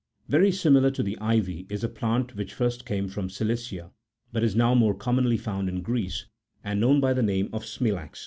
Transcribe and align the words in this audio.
Very 0.27 0.51
similar 0.51 0.89
to 0.89 1.03
the 1.03 1.15
ivy 1.19 1.67
is 1.69 1.83
a 1.83 1.87
plant 1.87 2.35
which 2.35 2.55
first 2.55 2.87
came 2.87 3.07
from 3.07 3.29
Cilicia, 3.29 3.91
but 4.31 4.43
is 4.43 4.55
now 4.55 4.73
more 4.73 4.95
commonly 4.95 5.37
found 5.37 5.69
in 5.69 5.83
Greece, 5.83 6.25
and 6.63 6.81
known 6.81 6.99
by 6.99 7.13
the 7.13 7.21
name 7.21 7.49
of 7.53 7.63
smilax. 7.67 8.17